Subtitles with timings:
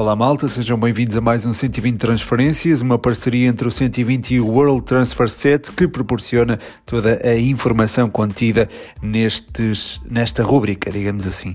[0.00, 4.40] Olá malta, sejam bem-vindos a mais um 120 Transferências, uma parceria entre o 120 e
[4.40, 8.66] o World Transfer Set que proporciona toda a informação contida
[9.02, 11.52] nestes, nesta rúbrica, digamos assim.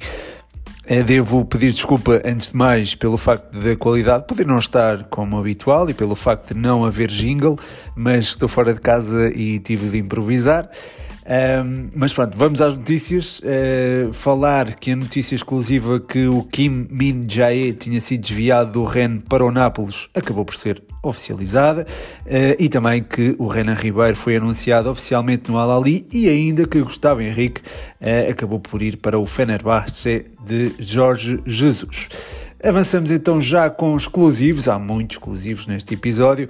[0.85, 5.39] Eh, devo pedir desculpa, antes de mais, pelo facto da qualidade poder não estar como
[5.39, 7.57] habitual e pelo facto de não haver jingle,
[7.95, 10.69] mas estou fora de casa e tive de improvisar.
[11.27, 13.39] Um, mas pronto, vamos às notícias.
[13.39, 18.83] Uh, falar que a notícia exclusiva que o Kim Min Jae tinha sido desviado do
[18.83, 21.87] Ren para o Nápoles acabou por ser oficializada
[22.25, 26.79] uh, e também que o Renan Ribeiro foi anunciado oficialmente no Al-Ali e ainda que
[26.81, 27.61] Gustavo Henrique
[28.01, 32.09] uh, acabou por ir para o Fenerbahçe de Jorge Jesus.
[32.63, 36.47] Avançamos então já com exclusivos, há muitos exclusivos neste episódio.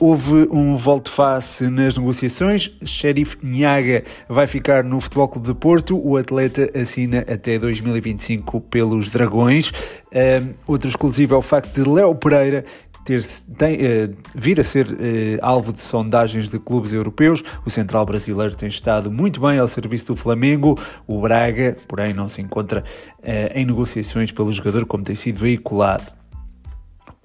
[0.00, 2.70] Houve um volte-face nas negociações.
[2.82, 6.00] Sheriff Nhaga vai ficar no Futebol Clube de Porto.
[6.02, 9.70] O atleta assina até 2025 pelos Dragões.
[10.14, 12.64] Um, outro exclusivo é o facto de Léo Pereira
[13.04, 13.22] ter,
[13.56, 14.96] tem, uh, vir a ser uh,
[15.40, 17.44] alvo de sondagens de clubes europeus.
[17.66, 20.78] O central brasileiro tem estado muito bem ao serviço do Flamengo.
[21.06, 22.82] O Braga, porém, não se encontra
[23.20, 23.24] uh,
[23.54, 26.16] em negociações pelo jogador, como tem sido veiculado.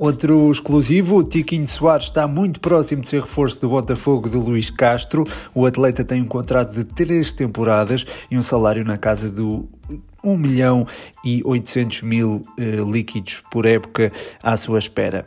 [0.01, 4.71] Outro exclusivo, o Tiquinho Soares está muito próximo de ser reforço do Botafogo de Luís
[4.71, 5.27] Castro.
[5.53, 9.69] O atleta tem um contrato de três temporadas e um salário na casa do
[10.23, 10.87] 1 milhão
[11.23, 15.23] e 800 mil eh, líquidos por época à sua espera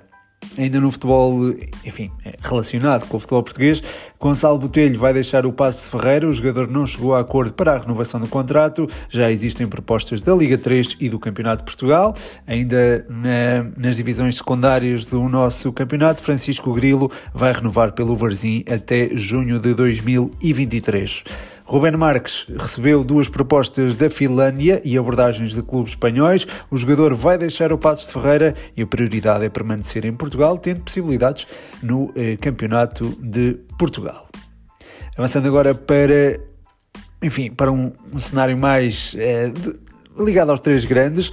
[0.56, 1.50] ainda no futebol,
[1.84, 3.82] enfim, é relacionado com o futebol português,
[4.18, 7.74] Gonçalo Botelho vai deixar o Passo de Ferreira, o jogador não chegou a acordo para
[7.74, 12.16] a renovação do contrato, já existem propostas da Liga 3 e do Campeonato de Portugal,
[12.46, 19.10] ainda na, nas divisões secundárias do nosso campeonato, Francisco Grilo vai renovar pelo Varzim até
[19.14, 21.24] junho de 2023.
[21.66, 26.46] Ruben Marques recebeu duas propostas da Finlândia e abordagens de clubes espanhóis.
[26.70, 30.58] O jogador vai deixar o Passos de Ferreira e a prioridade é permanecer em Portugal,
[30.58, 31.46] tendo possibilidades
[31.82, 34.28] no eh, Campeonato de Portugal.
[35.16, 36.38] Avançando agora para,
[37.22, 39.50] enfim, para um, um cenário mais eh,
[40.18, 41.28] ligado aos três grandes.
[41.28, 41.32] Uh,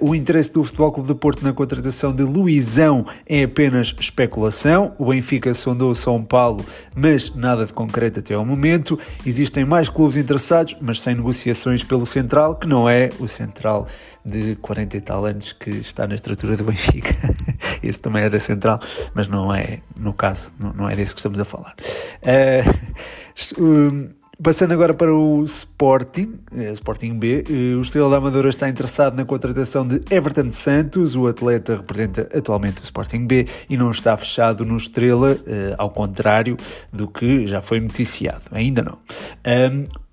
[0.00, 4.94] o interesse do Futebol Clube de Porto na contratação de Luizão é apenas especulação.
[4.98, 8.98] O Benfica sondou São Paulo, mas nada de concreto até ao momento.
[9.24, 13.86] Existem mais clubes interessados, mas sem negociações pelo Central, que não é o Central
[14.24, 17.14] de 40 e tal anos que está na estrutura do Benfica.
[17.82, 18.80] Esse também era Central,
[19.14, 21.74] mas não é, no caso, não, é desse que estamos a falar.
[22.22, 25.46] Uh, Passando agora para o
[25.84, 30.50] Sporting, eh, Sporting B, eh, o Estrela da Amadora está interessado na contratação de Everton
[30.50, 31.14] Santos.
[31.14, 35.90] O atleta representa atualmente o Sporting B e não está fechado no Estrela, eh, ao
[35.90, 36.56] contrário
[36.90, 38.44] do que já foi noticiado.
[38.50, 38.98] Ainda não.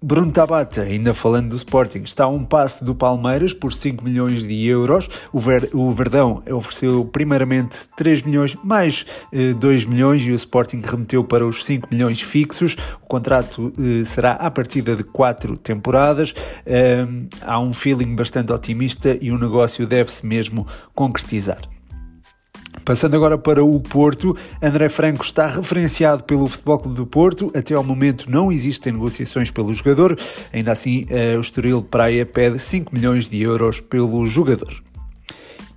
[0.04, 4.42] Bruno Tabata, ainda falando do Sporting, está a um passo do Palmeiras por 5 milhões
[4.42, 5.08] de euros.
[5.32, 10.82] O, Ver, o Verdão ofereceu primeiramente 3 milhões mais eh, 2 milhões e o Sporting
[10.84, 12.76] remeteu para os 5 milhões fixos.
[13.04, 16.34] O contrato eh, será a partir de 4 temporadas.
[16.66, 17.06] Eh,
[17.42, 21.62] há um feeling bastante otimista e o negócio deve-se mesmo concretizar.
[22.86, 27.52] Passando agora para o Porto, André Franco está referenciado pelo Futebol Clube do Porto.
[27.56, 30.18] Até ao momento não existem negociações pelo jogador.
[30.54, 34.82] Ainda assim, eh, o Estoril Praia pede 5 milhões de euros pelo jogador.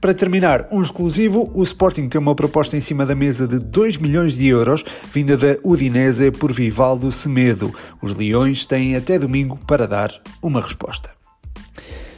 [0.04, 3.97] Para terminar, um exclusivo, o Sporting tem uma proposta em cima da mesa de 2
[3.97, 7.75] milhões de euros, vinda da Udinese por Vivaldo Semedo.
[8.03, 10.12] Os Leões têm até domingo para dar
[10.43, 11.24] uma resposta.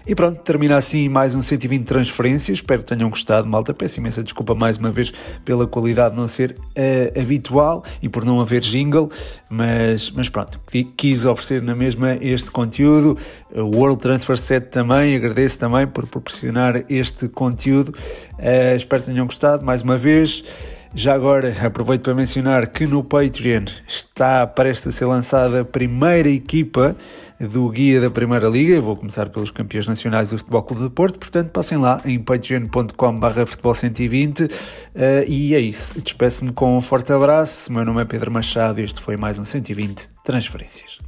[0.09, 2.59] E pronto, termina assim mais um 120 transferências.
[2.59, 3.75] Espero que tenham gostado, malta.
[3.75, 5.12] Peço imensa desculpa mais uma vez
[5.44, 9.11] pela qualidade não ser uh, habitual e por não haver jingle,
[9.50, 10.61] mas, mas pronto,
[10.97, 13.19] quis oferecer na mesma este conteúdo.
[13.53, 17.93] O World Transfer Set também, agradeço também por proporcionar este conteúdo.
[18.38, 20.44] Uh, espero que tenham gostado mais uma vez.
[20.96, 26.30] Já agora aproveito para mencionar que no Patreon está prestes a ser lançada a primeira
[26.30, 26.96] equipa
[27.38, 28.76] do Guia da Primeira Liga.
[28.76, 32.19] Eu vou começar pelos campeões nacionais do Futebol Clube de Porto, portanto passem lá em
[32.19, 34.50] patreon.com.br futebol 120 uh,
[35.28, 36.00] e é isso.
[36.00, 37.70] Despeço-me com um forte abraço.
[37.70, 40.99] Meu nome é Pedro Machado e este foi mais um 120 Transferências.